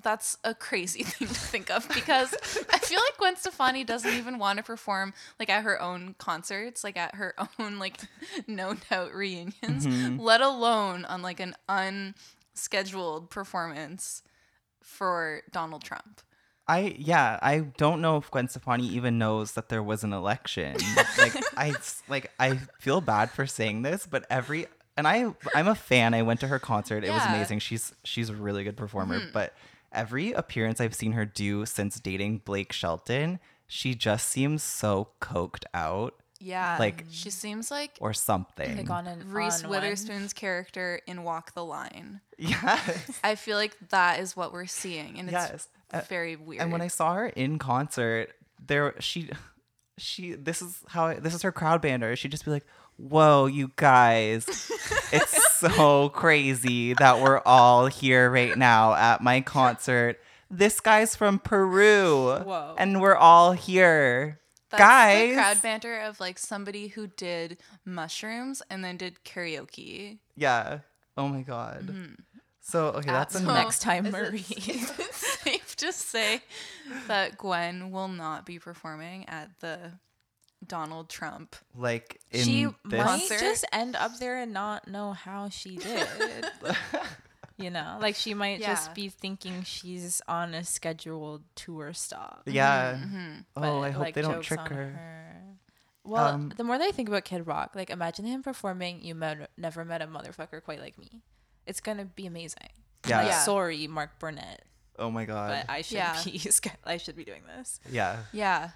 [0.02, 2.34] that's a crazy thing to think of because
[2.72, 6.84] I feel like Gwen Stefani doesn't even want to perform like at her own concerts,
[6.84, 7.98] like at her own like
[8.48, 9.88] no doubt reunions,
[10.20, 14.24] let alone on like an unscheduled performance
[14.82, 16.22] for Donald Trump.
[16.68, 20.78] I yeah, I don't know if Gwen Stefani even knows that there was an election.
[21.18, 21.74] like I
[22.08, 24.68] like I feel bad for saying this, but every
[25.00, 26.14] and I I'm a fan.
[26.14, 27.04] I went to her concert.
[27.04, 27.60] It was amazing.
[27.60, 29.22] She's she's a really good performer.
[29.34, 29.54] But
[29.92, 35.64] every appearance I've seen her do since dating Blake Shelton, she just seems so coked
[35.74, 36.78] out Yeah.
[36.80, 38.78] Like- she seems like or something.
[38.78, 39.82] Like on an Reese on one.
[39.82, 42.22] Witherspoon's character in Walk the Line.
[42.38, 43.20] yes.
[43.24, 45.68] I feel like that is what we're seeing, and it's Yes.
[45.92, 46.62] Uh, very weird.
[46.62, 48.30] And when I saw her in concert,
[48.66, 49.30] there she
[49.98, 52.16] she this is how I, this is her crowd bander.
[52.18, 52.66] She'd just be like,
[53.00, 54.46] "Whoa, you guys.
[55.12, 60.20] it's so crazy that we're all here right now at my concert.
[60.52, 62.40] This guy's from Peru.
[62.44, 62.76] Whoa.
[62.78, 65.30] And we're all here." That's guys.
[65.30, 70.20] the crowd banter of like somebody who did mushrooms and then did karaoke.
[70.36, 70.80] Yeah.
[71.18, 71.88] Oh my god.
[71.88, 72.14] Mm-hmm.
[72.62, 74.40] So, okay, that's the So- Next time, is it Marie.
[75.12, 76.42] safe to say
[77.08, 79.94] that Gwen will not be performing at the
[80.66, 81.56] Donald Trump.
[81.76, 83.40] like in she this might Concert?
[83.40, 86.08] just end up there and not know how she did.
[87.58, 88.68] you know, like she might Yeah.
[88.70, 92.44] just be thinking she's on a scheduled tour stop.
[92.46, 92.94] Yeah.
[92.96, 93.32] Mm-hmm.
[93.58, 95.42] Oh, but, I hope like, they don't trick on her.
[96.04, 99.14] Well, Um, the more that I think about Kid Rock, like imagine him performing "You
[99.16, 101.22] Met, Never Met a Motherfucker Quite Like Me."
[101.68, 102.70] It's gonna be amazing.
[103.08, 103.20] Yeah.
[103.20, 103.40] Like, Yeah.
[103.42, 104.64] sorry, Mark Burnett,
[104.98, 105.66] Oh my god.
[105.68, 106.22] but I should Yeah.
[106.24, 106.42] be
[106.86, 107.80] I should be doing this.
[107.90, 108.24] yeah.
[108.32, 108.72] Yeah.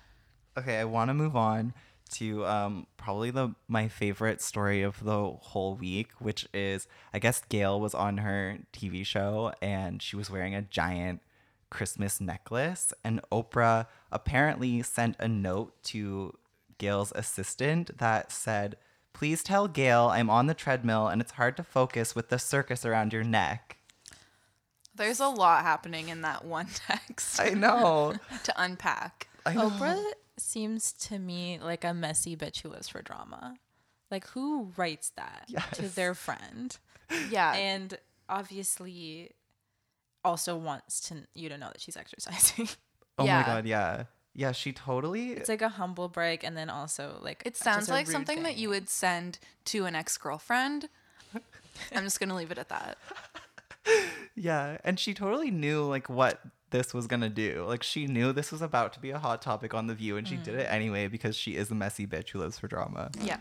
[0.57, 1.73] Okay, I want to move on
[2.13, 7.41] to um, probably the my favorite story of the whole week, which is I guess
[7.49, 11.21] Gail was on her TV show and she was wearing a giant
[11.69, 16.37] Christmas necklace, and Oprah apparently sent a note to
[16.77, 18.77] Gail's assistant that said,
[19.13, 22.85] "Please tell Gail I'm on the treadmill and it's hard to focus with the circus
[22.85, 23.77] around your neck."
[24.95, 28.13] There's a lot happening in that one text I know.
[28.43, 29.27] to unpack.
[29.45, 29.71] I know.
[29.71, 33.55] Oprah seems to me like a messy bitch who lives for drama.
[34.11, 36.75] Like who writes that to their friend?
[37.29, 37.53] Yeah.
[37.53, 37.97] and
[38.29, 39.31] obviously
[40.23, 42.67] also wants to you to know that she's exercising.
[43.19, 43.41] Oh Yeah.
[43.41, 44.03] my god, yeah.
[44.33, 48.07] Yeah, she totally it's like a humble brag and then also like it sounds like
[48.07, 50.89] rude something that you would send to an ex girlfriend.
[51.95, 52.97] I'm just going to leave it at that.
[54.35, 56.39] Yeah, and she totally knew like what
[56.73, 57.63] this was gonna do.
[57.65, 60.27] Like she knew this was about to be a hot topic on the View, and
[60.27, 63.11] she did it anyway because she is a messy bitch who lives for drama.
[63.21, 63.37] Yeah.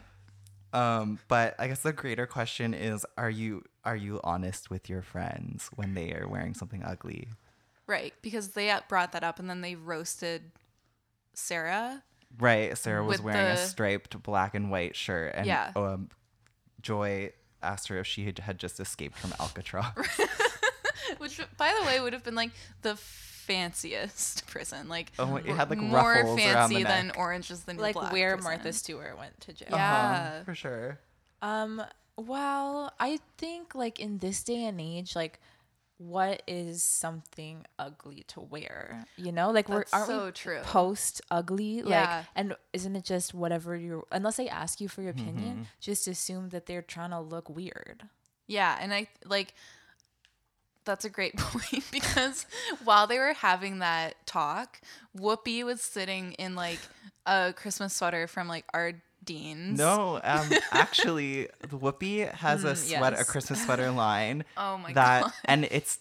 [0.75, 5.03] Um, but I guess the greater question is: Are you are you honest with your
[5.03, 7.29] friends when they are wearing something ugly?
[7.87, 8.15] Right.
[8.23, 10.53] Because they brought that up and then they roasted
[11.35, 12.03] Sarah.
[12.39, 12.77] Right.
[12.79, 15.73] Sarah was wearing a striped black and white shirt, and Yeah.
[15.75, 16.09] um,
[16.81, 19.85] Joy asked her if she had, had just escaped from Alcatraz.
[21.19, 22.51] Which, by the way, would have been like
[22.83, 24.89] the fanciest prison.
[24.89, 27.19] Like, Oh, it had, like, more ruffles around the fancy than neck.
[27.19, 28.45] Orange is the New like Black where prison.
[28.53, 29.69] Martha Stewart went to jail.
[29.71, 30.31] Yeah.
[30.33, 30.99] Uh-huh, for sure.
[31.41, 31.83] Um
[32.17, 35.41] well, I think like in this day and age like
[35.99, 39.05] what is something ugly to wear?
[39.17, 40.61] You know, like we're aren't so we true.
[40.63, 41.83] post ugly?
[41.87, 42.17] Yeah.
[42.19, 46.07] Like and isn't it just whatever you're unless they ask you for your opinion, just
[46.09, 48.05] assume that they're trying to look weird.
[48.47, 49.55] Yeah, and I like
[50.85, 52.47] that's a great point because
[52.85, 54.81] while they were having that talk,
[55.17, 56.79] Whoopi was sitting in like
[57.27, 58.93] a Christmas sweater from like our
[59.25, 59.79] Dean's.
[59.79, 63.25] No, um, actually, the Whoopi has a Mm, sweater, a.
[63.25, 64.45] Christmas sweater line.
[64.57, 65.33] Oh my that, God.
[65.45, 65.99] and it's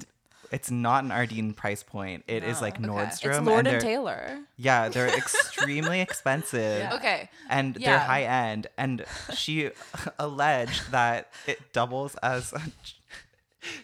[0.51, 2.23] it's not an Ardene price point.
[2.27, 2.61] It is No.
[2.65, 2.87] like Okay.
[2.87, 3.37] Nordstrom.
[3.37, 4.39] It's Lord and, they're- Taylor.
[4.57, 6.79] Yeah, they're extremely expensive.
[6.79, 6.95] Yeah.
[6.95, 7.29] Okay.
[7.47, 8.67] And they're high end.
[8.77, 9.69] And she
[10.19, 12.61] alleged that it doubles as a,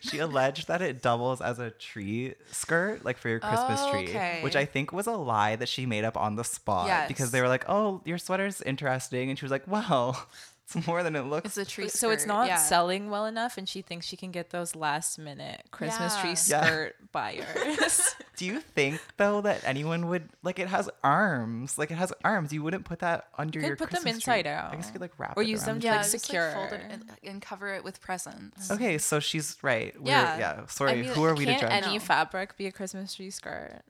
[0.02, 4.10] she alleged that it doubles as a tree skirt, like for your Christmas oh, tree,
[4.10, 4.40] Okay.
[4.42, 7.42] which I think was a lie that she made up on the spot because they
[7.42, 10.28] were like, "Oh, your sweater's interesting," and she was like, "Well,
[10.76, 12.58] it's more than it looks." It's a tree So it's not yeah.
[12.58, 16.62] selling well enough and she thinks she can get those last minute Christmas tree Yeah.
[16.62, 16.64] Yeah.
[16.64, 18.16] skirt buyers.
[18.38, 21.78] Do you think though that anyone would like it has arms?
[21.78, 22.54] Like it has arms.
[22.54, 24.52] You wouldn't put that under could your put them inside tree.
[24.52, 24.74] out.
[24.74, 26.34] I guess you could like wrap Or it use around them your- Yeah, like, just
[26.34, 26.80] like fold secure.
[26.88, 28.66] it and, and cover it with presents.
[28.66, 28.74] Mm-hmm.
[28.74, 30.00] Okay, so she's right.
[30.00, 30.38] We're, Yeah.
[30.38, 30.66] yeah.
[30.68, 30.92] Sorry.
[30.92, 31.72] I mean, Who are we to can't judge?
[31.86, 32.00] any No.
[32.04, 33.82] fabric be a Christmas tree skirt?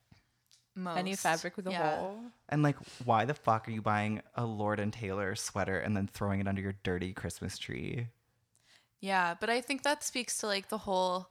[0.77, 0.97] Most.
[0.97, 1.97] Any fabric with a Yeah.
[1.97, 2.19] hole?
[2.49, 6.07] And like, why the fuck are you buying a Lord and Taylor sweater and then
[6.07, 8.07] throwing it under your dirty Christmas tree?
[9.01, 11.29] Yeah, but I think that speaks to like the whole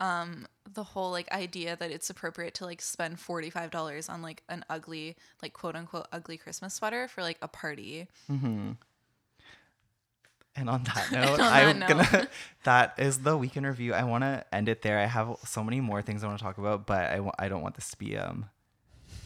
[0.00, 4.64] um the whole like idea that it's appropriate to like spend $45 on like an
[4.68, 8.08] ugly like quote unquote ugly Christmas sweater for like a party.
[8.30, 8.72] mm-hmm.
[10.56, 11.88] And on that note, on I'm note.
[11.88, 12.28] gonna.
[12.64, 13.92] That is the weekend review.
[13.92, 14.98] I want to end it there.
[14.98, 17.60] I have so many more things I want to talk about, but I, I don't
[17.62, 18.48] want this to be um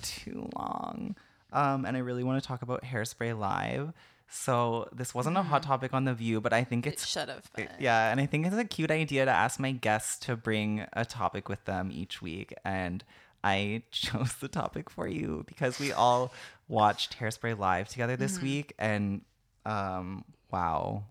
[0.03, 1.17] too long.
[1.53, 3.93] Um, and I really want to talk about Hairspray Live.
[4.31, 7.31] So this wasn't a hot topic on the View, but I think It it's should
[7.31, 7.69] have been.
[7.81, 11.07] yeah, and I think it's a cute idea to ask my guests to bring a
[11.07, 12.53] topic with them each week.
[12.65, 13.03] And
[13.43, 16.33] I chose the topic for you because we all
[16.69, 18.45] watched Hairspray live together this Mm-hmm.
[18.47, 19.23] week, and
[19.65, 21.05] um, wow,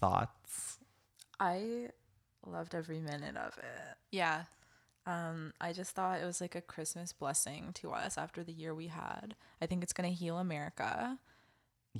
[0.00, 0.78] thoughts.
[1.38, 1.88] I
[2.46, 3.96] loved every minute of it.
[4.10, 4.44] Yeah.
[5.06, 8.74] Um, I just thought it was like a Christmas blessing to us after the year
[8.74, 9.34] we had.
[9.60, 11.18] I think it's gonna heal America.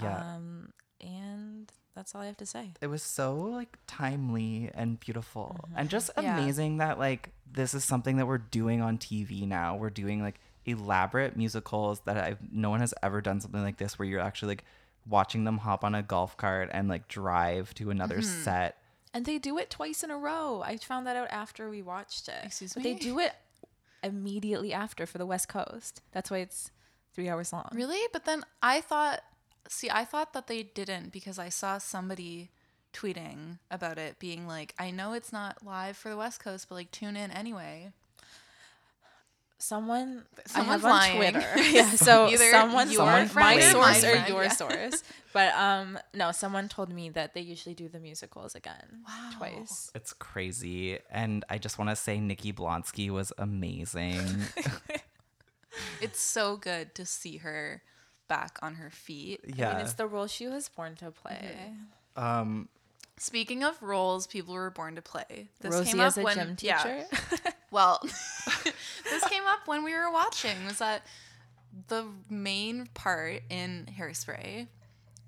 [0.00, 2.72] Yeah, Um, and that's all I have to say.
[2.80, 6.38] it was so like timely and beautiful, and just Yeah.
[6.38, 9.76] amazing that like this is something that we're doing on TV now.
[9.76, 13.98] We're doing like elaborate musicals that I've no one has ever done something like this
[13.98, 14.64] where you're actually like
[15.06, 18.44] watching them hop on a golf cart and like drive to another Mm-hmm.
[18.44, 18.78] set.
[19.14, 20.62] And they do it twice in a row.
[20.64, 22.44] I found that out after we watched it.
[22.44, 23.34] Excuse But They do it
[24.02, 26.00] immediately after for the West Coast.
[26.12, 26.70] That's why it's
[27.14, 27.68] three hours long.
[27.72, 28.00] Really?
[28.12, 29.20] But then I thought,
[29.68, 32.50] see, I thought that they didn't because I saw somebody
[32.92, 36.74] tweeting about it being like, I know it's not live for the West Coast, but
[36.76, 37.92] like tune in anyway.
[39.62, 41.34] Someone Someone's I have lying.
[41.36, 41.60] on Twitter.
[41.70, 44.48] yeah, so Either someone, your someone friend my source my or your yeah.
[44.48, 45.02] source.
[45.32, 49.30] But um no, someone told me that they usually do the musicals again Wow.
[49.38, 49.92] twice.
[49.94, 50.98] It's crazy.
[51.10, 54.20] And I just want to say Nikki Blonsky was amazing.
[56.02, 57.82] It's so good to see her
[58.28, 59.40] back on her feet.
[59.46, 59.70] yeah.
[59.70, 61.72] I mean, it's the role she was born to play.
[62.16, 62.68] um
[63.18, 66.34] Speaking of roles people were born to play, this Rosie came as up a when
[66.36, 67.06] gym yeah, teacher.
[67.72, 67.98] Well,
[69.10, 70.64] this came up when we were watching.
[70.66, 71.04] Was that
[71.88, 74.68] the main part in Hairspray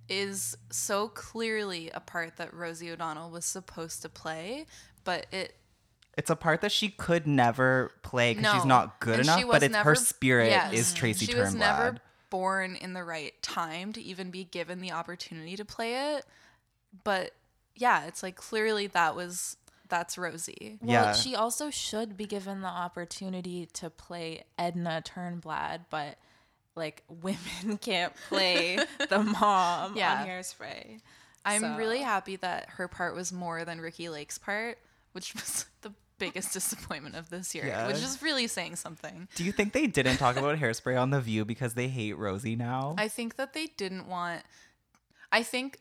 [0.08, 4.66] is so clearly a part that Rosie O'Donnell was supposed to play,
[5.04, 5.56] but it
[6.16, 9.62] it's a part that she could never play because she's not good And enough, but
[9.64, 10.72] it's never- her spirit yes.
[10.72, 11.40] is Tracy she Turnblad.
[11.40, 11.96] was never
[12.30, 16.24] born in the right time to even be given the opportunity to play it.
[17.02, 17.32] But
[17.74, 19.56] yeah, it's like clearly that was
[19.88, 20.78] that's Rosie.
[20.80, 21.12] Well, Yeah.
[21.14, 26.18] she also should be given the opportunity to play Edna Turnblad, but
[26.74, 30.20] like women can't play the mom Yeah.
[30.22, 31.00] on Hairspray.
[31.44, 34.78] I'm So- really happy that her part was more than Ricki Lake's part,
[35.12, 37.86] which was the biggest disappointment of this year, Yeah.
[37.86, 39.28] which is really saying something.
[39.34, 42.56] Do you think they didn't talk about hairspray on The View because they hate Rosie
[42.56, 42.94] now?
[42.96, 44.42] I think that they didn't want
[45.32, 45.80] I think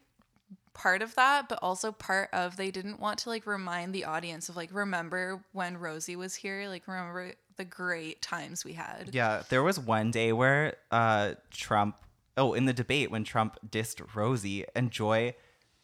[0.73, 4.49] part of that, but also part of they didn't want to like remind the audience
[4.49, 9.09] of like remember when Rosie was here, like remember the great times we had.
[9.13, 11.97] yeah, there was one day where uh, Trump,
[12.37, 15.35] oh, in the debate when Trump dissed Rosie and Joy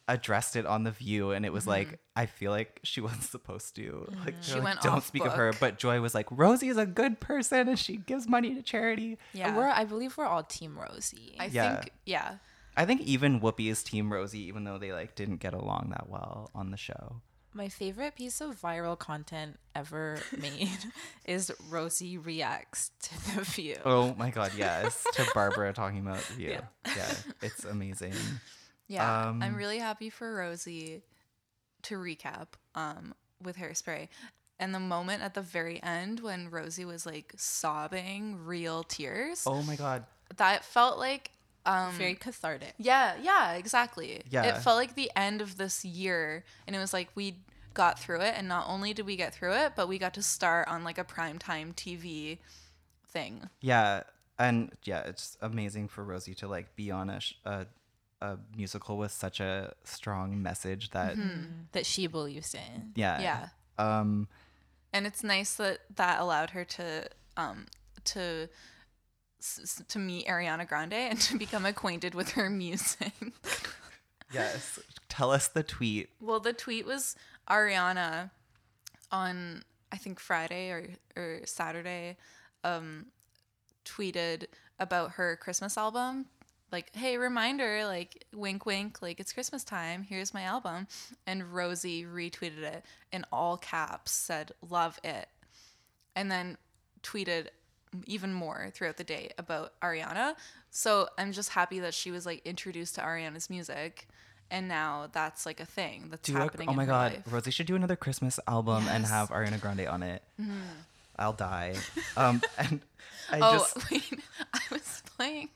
[0.08, 3.76] addressed it on The View, and it was like, I feel like she wasn't supposed
[3.76, 4.08] to.
[4.24, 4.42] Like, Mm-hmm.
[4.42, 5.52] She like, went don't off speak of her.
[5.60, 9.18] But Joy was like, Rosie is a good person and she gives money to charity.
[9.32, 9.56] Yeah.
[9.56, 11.36] We're, I believe we're all Team Rosie.
[11.38, 11.76] I Yeah.
[11.76, 12.34] think yeah.
[12.76, 16.08] I think even Whoopi is Team Rosie, even though they like didn't get along that
[16.08, 17.16] well on the show.
[17.52, 20.78] My favorite piece of viral content ever made
[21.24, 23.76] is Rosie reacts to the view.
[23.84, 25.04] Oh my god, yes.
[25.14, 26.50] to Barbara talking about you.
[26.50, 26.60] Yeah.
[26.96, 27.12] Yeah.
[27.42, 28.14] it's amazing.
[28.86, 31.02] Yeah, Um, I'm really happy for Rosie
[31.82, 34.08] to recap um, with Hairspray.
[34.60, 39.62] And the moment at the very end when Rosie was like sobbing real tears, Oh
[39.62, 40.04] my god.
[40.36, 41.30] that felt like
[41.66, 42.74] um Very cathartic.
[42.78, 44.22] yeah, yeah, exactly.
[44.30, 44.44] Yeah.
[44.44, 47.36] It felt like the end of this year and it was like we
[47.74, 50.22] got through it and not only did we get through it, but we got to
[50.22, 52.38] start on like a primetime TV
[53.08, 53.48] thing.
[53.60, 54.02] Yeah,
[54.38, 57.66] and yeah, it's amazing for Rosie to like be on a sh- a,
[58.22, 61.16] a musical with such a strong message that
[61.72, 62.92] That she believes in.
[62.94, 63.14] yeah.
[63.14, 63.22] Mm-hmm.
[63.22, 63.48] Yeah.
[63.78, 64.28] Um
[64.92, 67.66] and it's nice that that allowed her to um
[68.04, 68.48] to
[69.40, 73.12] s- to meet Ariana Grande and to become acquainted with her music.
[74.32, 74.78] yes.
[75.08, 76.10] Tell us the tweet.
[76.20, 77.16] well, the tweet was
[77.48, 78.30] Ariana
[79.10, 82.16] on I think Friday or or Saturday
[82.62, 83.06] um
[83.84, 84.44] tweeted
[84.78, 86.26] about her Christmas album
[86.72, 90.86] like hey reminder like wink wink like it's christmas time here's my album
[91.26, 95.28] and rosie retweeted it in all caps said love it
[96.14, 96.56] and then
[97.02, 97.48] tweeted
[98.06, 100.34] even more throughout the day about ariana
[100.70, 104.06] so i'm just happy that she was like introduced to ariana's music
[104.50, 107.22] and now that's like a thing that's Do a, happening oh my god, life.
[107.30, 110.22] Rosie should do another Christmas album and have Ariana Grande on it.
[110.40, 110.50] Mm-hmm.
[111.18, 111.76] I'll die.
[112.16, 112.80] Um and
[113.30, 114.20] I oh just wait
[114.54, 115.48] i was playing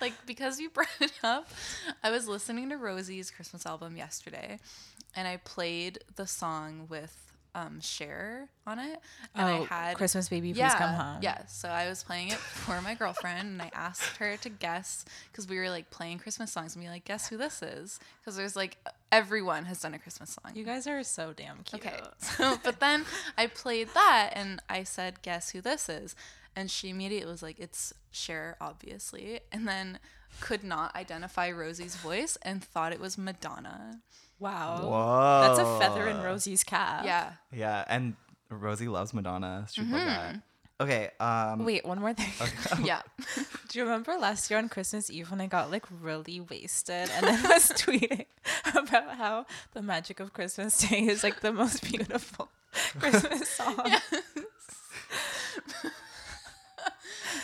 [0.00, 1.48] like because you brought it up
[2.02, 4.58] i was listening to rosie's christmas album yesterday
[5.14, 8.98] and i played the song with um, Cher on it,
[9.34, 11.18] and I Oh, had Christmas baby, please yeah, come home.
[11.22, 15.04] Yeah, so I was playing it for my girlfriend, and I asked her to guess
[15.30, 17.98] because we were like playing Christmas songs, and be like, guess who this is?
[18.20, 18.76] Because there's like
[19.12, 20.52] everyone has done a Christmas song.
[20.54, 21.84] You guys are so damn cute.
[21.84, 21.98] Okay.
[22.18, 23.04] So, but then
[23.36, 26.14] I played that and I said, guess who this is?
[26.54, 29.40] And she immediately was like, it's Cher, obviously.
[29.52, 29.98] And then
[30.40, 34.00] could not identify Rosie's voice and thought it was Madonna.
[34.38, 34.80] Wow.
[34.82, 35.40] Whoa.
[35.42, 37.04] That's a feather in Rosie's cap.
[37.04, 37.32] Yeah.
[37.52, 38.14] Yeah, and
[38.48, 39.66] Rosie loves Madonna.
[39.70, 39.92] She Mm-hmm.
[39.92, 40.42] that.
[40.80, 41.10] Okay.
[41.20, 41.66] Um.
[41.66, 42.32] Wait, one more thing.
[42.86, 43.02] Yeah.
[43.68, 47.26] Do you remember last year on Christmas Eve when I got like really wasted and
[47.26, 48.24] then was tweeting
[48.74, 52.48] about how the magic of Christmas Day is like the most beautiful
[52.98, 53.92] Christmas song?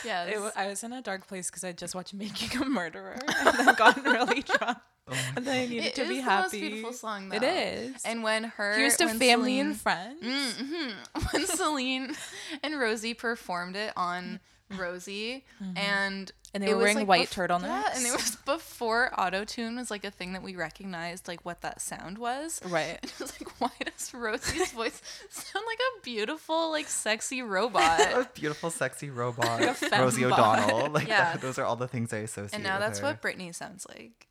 [0.06, 0.24] Yeah.
[0.24, 3.58] It I was in a dark place because I just watched Making a Murderer and
[3.58, 4.78] then gotten really drunk.
[5.08, 6.42] Oh and then I needed It to is be the happy.
[6.42, 7.36] most beautiful song, though.
[7.36, 8.02] It is.
[8.04, 10.22] And when her Here's to family Celine- and friends.
[10.22, 11.20] Mm-hmm.
[11.32, 12.16] when Celine
[12.62, 14.40] and Rosie performed it on
[14.70, 14.80] mm-hmm.
[14.82, 15.76] Rosie, mm-hmm.
[15.76, 17.62] and And they it were wearing like, white bef- turtlenecks.
[17.64, 21.44] Yeah, and it was before auto tune was like a thing that we recognized, like
[21.44, 22.60] what that sound was.
[22.64, 22.98] Right.
[23.02, 28.00] And it was like, why does Rosie's voice sound like a beautiful, like sexy robot?
[28.00, 30.58] A beautiful, sexy robot, a Rosie bot.
[30.70, 30.90] O'Donnell.
[30.90, 31.32] Like Yeah.
[31.32, 32.54] that, those are all the things I associate.
[32.54, 33.06] and now with that's her.
[33.06, 34.26] what Britney sounds like.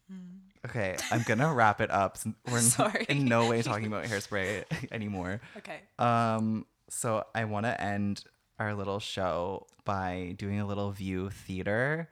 [0.65, 2.17] Okay, I'm gonna wrap it up.
[2.49, 3.05] We're in- Sorry.
[3.07, 5.39] in no way talking about hairspray anymore.
[5.57, 5.80] Okay.
[5.99, 8.23] Um, so I want to end
[8.60, 12.10] our little show by doing a little view theater.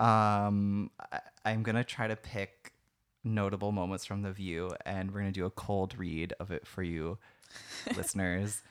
[0.00, 2.72] Um, I, I'm gonna try to pick
[3.24, 6.82] notable moments from the view, and we're gonna do a cold read of it for
[6.82, 7.18] you,
[7.96, 8.62] listeners.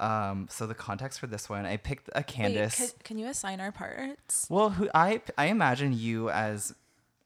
[0.00, 2.76] Um, so the context for this one, I picked a Wait, Candace.
[2.76, 4.46] can, can you assign our parts?
[4.48, 6.74] Well, who I I imagine you as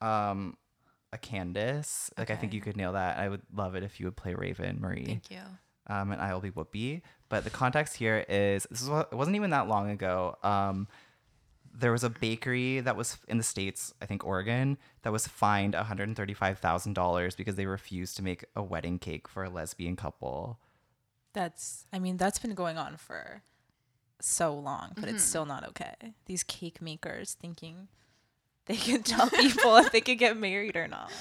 [0.01, 0.57] um
[1.13, 2.11] a Candace.
[2.19, 3.19] Like I think you could nail that.
[3.19, 5.05] I would love it if you would play Raven Marie.
[5.07, 5.41] Thank you.
[5.89, 7.03] Um, and I will be Whoopi.
[7.29, 10.37] But the context here is this is what, it wasn't even that long ago.
[10.43, 10.89] Um,
[11.79, 15.75] there was a bakery that was in the states, I think Oregon, that was fined
[15.75, 19.45] one hundred and thirty-five thousand dollars because they refused to make a wedding cake for
[19.45, 20.59] a lesbian couple.
[21.35, 23.43] That's, I mean, that's been going on for
[24.21, 25.17] so long, but Mm-hmm.
[25.17, 26.15] it's still not okay.
[26.25, 27.89] These cake makers thinking
[28.65, 31.13] they can tell people if they can get married or not.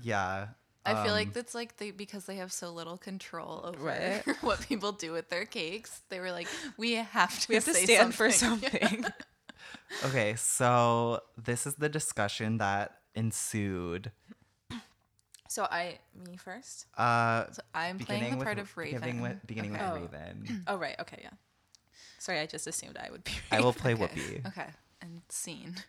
[0.00, 0.48] Yeah.
[0.86, 4.22] I feel um, like that's like they because they have so little control over Right.
[4.42, 6.02] what people do with their cakes.
[6.10, 7.46] They were like, we have to.
[7.48, 9.04] We have to stand for something." something.
[10.04, 14.10] Okay, so this is the discussion that ensued.
[15.48, 16.86] so I, me first.
[16.96, 19.00] Uh, So I'm playing the with, part of Raven.
[19.00, 19.92] Beginning with, beginning Okay.
[19.92, 20.64] with Raven.
[20.66, 20.96] Oh, right.
[21.00, 21.18] Okay.
[21.22, 21.30] Yeah.
[22.18, 22.40] Sorry.
[22.40, 23.32] I just assumed I would be.
[23.52, 24.04] I will play Okay.
[24.06, 24.46] Whoopi.
[24.48, 24.66] Okay.
[25.00, 25.76] And scene.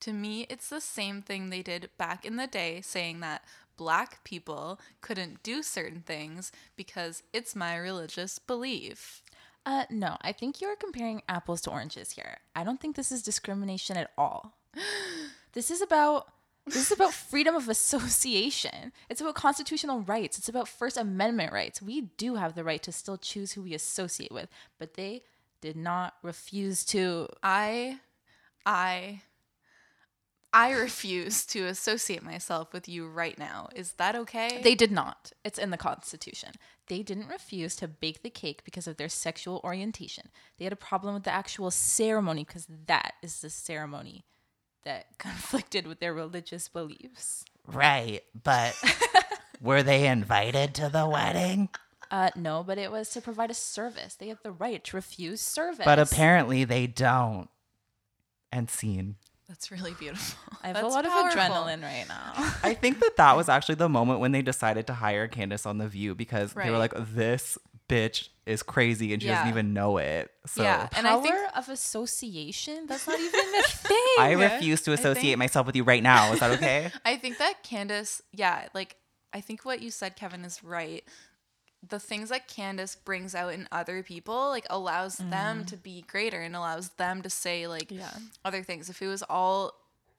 [0.00, 3.44] To me, it's the same thing they did back in the day, saying that
[3.80, 9.22] black people couldn't do certain things because it's my religious belief.
[9.64, 12.36] Uh, no, I think you're comparing apples to oranges here.
[12.54, 14.54] I don't think this is discrimination at all.
[15.52, 16.28] This is about
[16.64, 18.92] this is about freedom of association.
[19.08, 20.38] It's about constitutional rights.
[20.38, 21.82] It's about First Amendment rights.
[21.82, 25.22] We do have the right to still choose who we associate with, but they
[25.60, 27.26] did not refuse to.
[27.42, 27.98] I,
[28.64, 29.22] I,
[30.52, 33.68] I refuse to associate myself with you right now.
[33.74, 34.60] Is that okay?
[34.62, 35.32] They did not.
[35.44, 36.50] It's in the Constitution.
[36.88, 40.30] They didn't refuse to bake the cake because of their sexual orientation.
[40.58, 44.24] They had a problem with the actual ceremony because that is the ceremony
[44.84, 47.44] that conflicted with their religious beliefs.
[47.66, 48.74] Right, but
[49.60, 51.68] were they invited to the wedding?
[52.10, 54.16] Uh, no, but it was to provide a service.
[54.16, 55.84] They have the right to refuse service.
[55.84, 57.48] But apparently they don't.
[58.50, 59.14] And scene.
[59.50, 60.38] That's really beautiful.
[60.62, 61.40] I have a lot powerful.
[61.42, 62.32] of adrenaline right now.
[62.62, 65.78] I think that that was actually the moment when they decided to hire Candace on
[65.78, 69.98] The View because they were like, this bitch is crazy and she doesn't even know
[69.98, 70.30] it.
[70.46, 70.88] So Yeah.
[70.92, 72.86] And Power I think of association?
[72.86, 73.96] That's not even a thing.
[74.20, 76.32] I refuse to associate think- myself with you right now.
[76.32, 76.92] Is that okay?
[77.04, 78.94] I think that Candace, yeah, like
[79.32, 81.02] I think what you said, Kevin, is right.
[81.88, 85.64] The things that Candace brings out in other people, like allows them mm-hmm.
[85.66, 88.12] to be greater and allows them to say like Yeah.
[88.44, 88.90] other things.
[88.90, 89.74] If it was all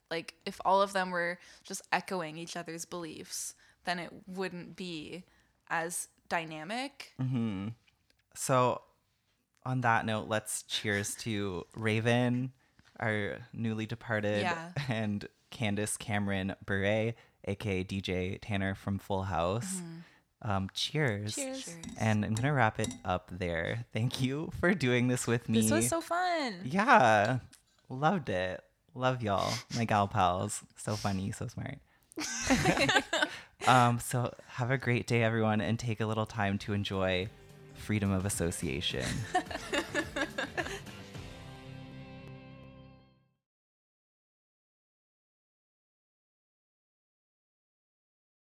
[0.09, 3.53] like if all of them were just echoing each other's beliefs,
[3.86, 5.24] then it wouldn't be
[5.70, 7.14] as dynamic.
[7.22, 7.70] Mm-hmm.
[8.34, 8.82] So,
[9.66, 12.51] on that note, let's cheers to Raven,
[12.99, 14.72] our newly departed, Yeah.
[14.89, 17.14] and Candace Cameron Bure,
[17.45, 19.76] aka DJ Tanner from Full House.
[19.76, 19.95] Mm-hmm.
[20.44, 21.36] Um, cheers.
[21.36, 21.66] Cheers.
[21.66, 21.78] Cheers.
[22.00, 23.86] And I'm gonna wrap it up there.
[23.94, 25.62] Thank you for doing this with me.
[25.62, 26.56] This was so fun.
[26.64, 27.39] yeah,
[27.89, 28.64] loved it.
[28.94, 30.64] Love y'all, my gal pals.
[30.76, 31.78] So funny, so smart.
[33.68, 37.30] um, so have a great day, everyone, and take a little time to enjoy
[37.76, 39.06] freedom of association.